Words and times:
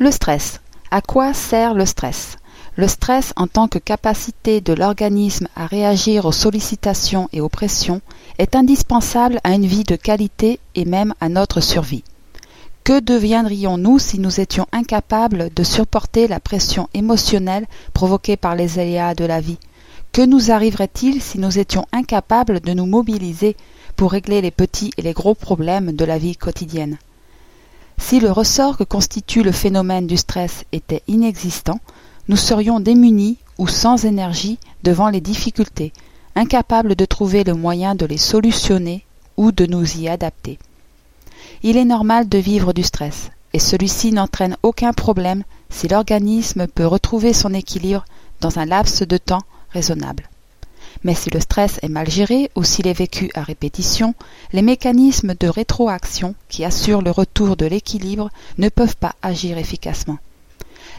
Le 0.00 0.10
stress. 0.10 0.60
À 0.90 1.00
quoi 1.00 1.32
sert 1.32 1.72
le 1.72 1.86
stress? 1.86 2.36
Le 2.74 2.88
stress 2.88 3.32
en 3.36 3.46
tant 3.46 3.68
que 3.68 3.78
capacité 3.78 4.60
de 4.60 4.72
l'organisme 4.72 5.46
à 5.54 5.66
réagir 5.66 6.24
aux 6.24 6.32
sollicitations 6.32 7.28
et 7.32 7.40
aux 7.40 7.48
pressions 7.48 8.00
est 8.38 8.56
indispensable 8.56 9.38
à 9.44 9.52
une 9.52 9.66
vie 9.66 9.84
de 9.84 9.94
qualité 9.94 10.58
et 10.74 10.84
même 10.84 11.14
à 11.20 11.28
notre 11.28 11.60
survie. 11.60 12.02
Que 12.82 12.98
deviendrions-nous 12.98 14.00
si 14.00 14.18
nous 14.18 14.40
étions 14.40 14.66
incapables 14.72 15.50
de 15.54 15.62
supporter 15.62 16.26
la 16.26 16.40
pression 16.40 16.88
émotionnelle 16.92 17.68
provoquée 17.92 18.36
par 18.36 18.56
les 18.56 18.80
aléas 18.80 19.14
de 19.14 19.24
la 19.24 19.40
vie? 19.40 19.60
Que 20.10 20.22
nous 20.22 20.50
arriverait-il 20.50 21.22
si 21.22 21.38
nous 21.38 21.60
étions 21.60 21.86
incapables 21.92 22.58
de 22.58 22.72
nous 22.72 22.86
mobiliser 22.86 23.56
pour 23.94 24.10
régler 24.10 24.40
les 24.40 24.50
petits 24.50 24.90
et 24.98 25.02
les 25.02 25.12
gros 25.12 25.36
problèmes 25.36 25.92
de 25.92 26.04
la 26.04 26.18
vie 26.18 26.36
quotidienne? 26.36 26.98
Si 28.06 28.20
le 28.20 28.30
ressort 28.30 28.76
que 28.76 28.84
constitue 28.84 29.42
le 29.42 29.50
phénomène 29.50 30.06
du 30.06 30.18
stress 30.18 30.66
était 30.72 31.02
inexistant, 31.08 31.80
nous 32.28 32.36
serions 32.36 32.78
démunis 32.78 33.38
ou 33.56 33.66
sans 33.66 34.04
énergie 34.04 34.58
devant 34.82 35.08
les 35.08 35.22
difficultés, 35.22 35.90
incapables 36.36 36.96
de 36.96 37.06
trouver 37.06 37.44
le 37.44 37.54
moyen 37.54 37.94
de 37.94 38.04
les 38.04 38.18
solutionner 38.18 39.06
ou 39.38 39.52
de 39.52 39.64
nous 39.64 39.96
y 39.96 40.06
adapter. 40.06 40.58
Il 41.62 41.78
est 41.78 41.86
normal 41.86 42.28
de 42.28 42.36
vivre 42.36 42.74
du 42.74 42.82
stress, 42.82 43.30
et 43.54 43.58
celui-ci 43.58 44.12
n'entraîne 44.12 44.58
aucun 44.62 44.92
problème 44.92 45.42
si 45.70 45.88
l'organisme 45.88 46.66
peut 46.66 46.86
retrouver 46.86 47.32
son 47.32 47.54
équilibre 47.54 48.04
dans 48.42 48.58
un 48.58 48.66
laps 48.66 49.02
de 49.02 49.16
temps 49.16 49.44
raisonnable. 49.70 50.28
Mais 51.04 51.14
si 51.14 51.30
le 51.30 51.40
stress 51.40 51.78
est 51.82 51.88
mal 51.88 52.10
géré 52.10 52.50
ou 52.56 52.64
s'il 52.64 52.86
est 52.86 52.94
vécu 52.94 53.30
à 53.34 53.42
répétition, 53.42 54.14
les 54.52 54.62
mécanismes 54.62 55.34
de 55.38 55.48
rétroaction 55.48 56.34
qui 56.48 56.64
assurent 56.64 57.02
le 57.02 57.10
retour 57.10 57.56
de 57.56 57.66
l'équilibre 57.66 58.30
ne 58.56 58.70
peuvent 58.70 58.96
pas 58.96 59.14
agir 59.22 59.58
efficacement. 59.58 60.18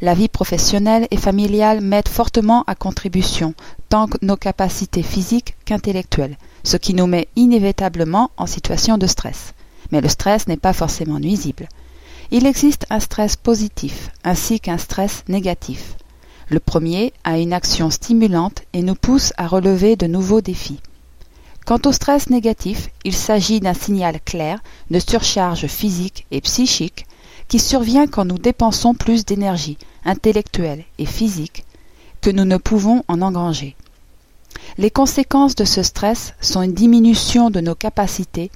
La 0.00 0.14
vie 0.14 0.28
professionnelle 0.28 1.06
et 1.12 1.16
familiale 1.16 1.80
mettent 1.80 2.08
fortement 2.08 2.64
à 2.66 2.74
contribution 2.74 3.54
tant 3.88 4.08
nos 4.20 4.36
capacités 4.36 5.04
physiques 5.04 5.54
qu'intellectuelles, 5.64 6.36
ce 6.64 6.76
qui 6.76 6.94
nous 6.94 7.06
met 7.06 7.28
inévitablement 7.36 8.32
en 8.36 8.46
situation 8.46 8.98
de 8.98 9.06
stress. 9.06 9.54
Mais 9.92 10.00
le 10.00 10.08
stress 10.08 10.48
n'est 10.48 10.56
pas 10.56 10.72
forcément 10.72 11.20
nuisible. 11.20 11.68
Il 12.32 12.46
existe 12.46 12.86
un 12.90 12.98
stress 12.98 13.36
positif 13.36 14.10
ainsi 14.24 14.58
qu'un 14.58 14.78
stress 14.78 15.22
négatif. 15.28 15.94
Le 16.48 16.60
premier 16.60 17.12
a 17.24 17.38
une 17.38 17.52
action 17.52 17.90
stimulante 17.90 18.62
et 18.72 18.82
nous 18.82 18.94
pousse 18.94 19.32
à 19.36 19.46
relever 19.46 19.96
de 19.96 20.06
nouveaux 20.06 20.40
défis. 20.40 20.80
Quant 21.64 21.78
au 21.86 21.92
stress 21.92 22.28
négatif, 22.28 22.88
il 23.04 23.14
s'agit 23.14 23.60
d'un 23.60 23.74
signal 23.74 24.20
clair 24.20 24.60
de 24.90 24.98
surcharge 24.98 25.66
physique 25.66 26.26
et 26.30 26.40
psychique 26.40 27.06
qui 27.48 27.58
survient 27.58 28.06
quand 28.06 28.24
nous 28.24 28.38
dépensons 28.38 28.94
plus 28.94 29.24
d'énergie 29.24 29.78
intellectuelle 30.04 30.84
et 30.98 31.06
physique 31.06 31.64
que 32.20 32.30
nous 32.30 32.44
ne 32.44 32.56
pouvons 32.56 33.04
en 33.08 33.22
engranger. 33.22 33.76
Les 34.78 34.90
conséquences 34.90 35.54
de 35.54 35.64
ce 35.64 35.82
stress 35.82 36.34
sont 36.40 36.62
une 36.62 36.74
diminution 36.74 37.50
de 37.50 37.60
nos 37.60 37.74
capacités, 37.74 38.50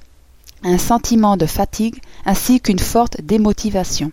un 0.63 0.77
sentiment 0.77 1.37
de 1.37 1.45
fatigue 1.45 2.01
ainsi 2.25 2.59
qu'une 2.59 2.79
forte 2.79 3.21
démotivation. 3.21 4.11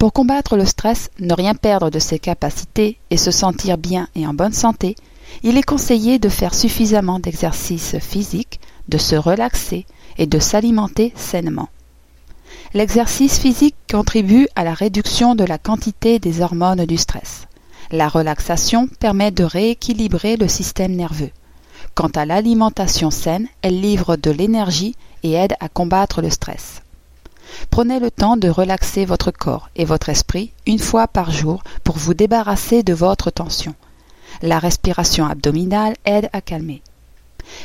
Pour 0.00 0.14
combattre 0.14 0.56
le 0.56 0.64
stress, 0.64 1.10
ne 1.18 1.34
rien 1.34 1.54
perdre 1.54 1.90
de 1.90 1.98
ses 1.98 2.18
capacités 2.18 2.96
et 3.10 3.18
se 3.18 3.30
sentir 3.30 3.76
bien 3.76 4.08
et 4.14 4.26
en 4.26 4.32
bonne 4.32 4.54
santé, 4.54 4.96
il 5.42 5.58
est 5.58 5.62
conseillé 5.62 6.18
de 6.18 6.30
faire 6.30 6.54
suffisamment 6.54 7.18
d'exercices 7.18 7.98
physiques, 7.98 8.60
de 8.88 8.96
se 8.96 9.14
relaxer 9.14 9.84
et 10.16 10.26
de 10.26 10.38
s'alimenter 10.38 11.12
sainement. 11.16 11.68
L'exercice 12.72 13.38
physique 13.38 13.74
contribue 13.90 14.48
à 14.56 14.64
la 14.64 14.72
réduction 14.72 15.34
de 15.34 15.44
la 15.44 15.58
quantité 15.58 16.18
des 16.18 16.40
hormones 16.40 16.86
du 16.86 16.96
stress. 16.96 17.46
La 17.90 18.08
relaxation 18.08 18.88
permet 19.00 19.32
de 19.32 19.44
rééquilibrer 19.44 20.38
le 20.38 20.48
système 20.48 20.96
nerveux. 20.96 21.30
Quant 21.94 22.10
à 22.14 22.24
l'alimentation 22.24 23.10
saine, 23.10 23.48
elle 23.60 23.78
livre 23.78 24.16
de 24.16 24.30
l'énergie 24.30 24.94
et 25.24 25.32
aide 25.32 25.56
à 25.60 25.68
combattre 25.68 26.22
le 26.22 26.30
stress. 26.30 26.80
Prenez 27.70 28.00
le 28.00 28.10
temps 28.10 28.36
de 28.36 28.48
relaxer 28.48 29.04
votre 29.04 29.30
corps 29.30 29.70
et 29.76 29.84
votre 29.84 30.08
esprit 30.08 30.52
une 30.66 30.78
fois 30.78 31.08
par 31.08 31.30
jour 31.30 31.62
pour 31.84 31.96
vous 31.96 32.14
débarrasser 32.14 32.82
de 32.82 32.92
votre 32.92 33.30
tension. 33.30 33.74
La 34.42 34.58
respiration 34.58 35.26
abdominale 35.26 35.96
aide 36.04 36.30
à 36.32 36.40
calmer. 36.40 36.82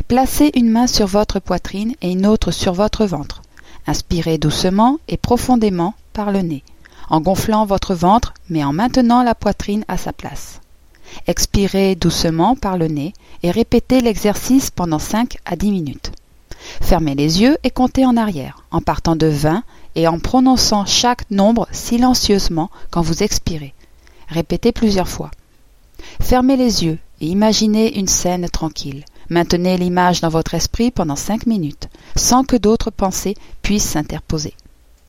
Placez 0.08 0.52
une 0.56 0.70
main 0.70 0.88
sur 0.88 1.08
votre 1.08 1.40
poitrine 1.40 1.96
et 2.02 2.12
une 2.12 2.26
autre 2.26 2.52
sur 2.52 2.74
votre 2.74 3.06
ventre. 3.06 3.42
Inspirez 3.88 4.38
doucement 4.38 4.98
et 5.08 5.18
profondément 5.18 5.94
par 6.14 6.32
le 6.32 6.42
nez, 6.42 6.64
en 7.10 7.22
gonflant 7.22 7.66
votre 7.66 7.94
ventre 7.94 8.34
mais 8.50 8.64
en 8.64 8.74
maintenant 8.74 9.24
la 9.24 9.36
poitrine 9.36 9.86
à 9.88 9.98
sa 9.98 10.12
place. 10.14 10.60
Expirez 11.28 11.96
doucement 11.96 12.56
par 12.56 12.78
le 12.78 12.88
nez 12.88 13.14
et 13.44 13.52
répétez 13.52 14.02
l'exercice 14.02 14.72
pendant 14.72 15.00
5 15.00 15.38
à 15.46 15.56
10 15.56 15.72
minutes. 15.72 16.12
Fermez 16.82 17.16
les 17.16 17.42
yeux 17.42 17.58
et 17.64 17.70
comptez 17.70 18.06
en 18.06 18.18
arrière, 18.18 18.64
en 18.72 18.82
partant 18.82 19.16
de 19.16 19.28
20 19.28 19.64
et 19.96 20.08
en 20.08 20.20
prononçant 20.20 20.86
chaque 20.86 21.30
nombre 21.32 21.68
silencieusement 21.72 22.70
quand 22.92 23.02
vous 23.02 23.24
expirez. 23.24 23.74
Répétez 24.28 24.72
plusieurs 24.72 25.08
fois. 25.08 25.32
Fermez 26.22 26.58
les 26.58 26.84
yeux 26.84 27.00
et 27.22 27.28
imaginez 27.28 27.98
une 27.98 28.08
scène 28.08 28.50
tranquille. 28.50 29.06
Maintenez 29.30 29.78
l'image 29.78 30.22
dans 30.22 30.30
votre 30.30 30.54
esprit 30.54 30.92
pendant 30.92 31.16
cinq 31.16 31.46
minutes, 31.46 31.90
sans 32.16 32.44
que 32.44 32.56
d'autres 32.56 32.92
pensées 32.92 33.36
puissent 33.62 33.90
s'interposer. 33.90 34.54